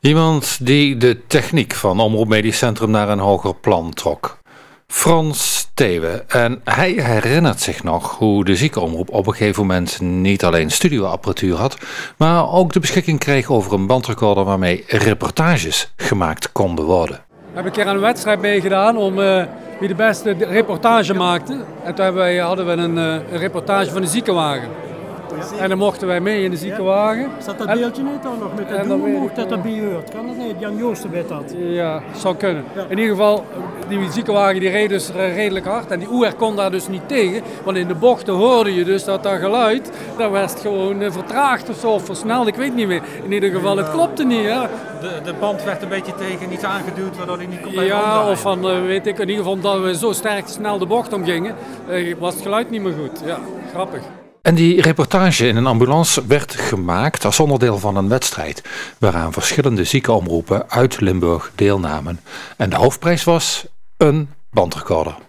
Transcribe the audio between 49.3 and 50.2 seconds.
geval dat we zo